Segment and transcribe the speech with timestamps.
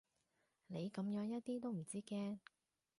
[0.65, 2.39] 你噉樣一啲都唔知驚